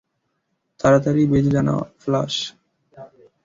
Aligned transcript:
তাড়াতাড়ি 0.79 1.21
বেজে 1.31 1.51
জানাও 1.55 1.81
ফ্লাশ! 2.01 2.35